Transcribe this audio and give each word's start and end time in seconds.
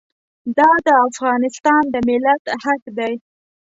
دا 0.57 0.69
د 0.85 0.87
افغانستان 1.09 1.81
د 1.93 1.95
ملت 2.09 2.43
حق 2.63 2.83
دی. 2.97 3.13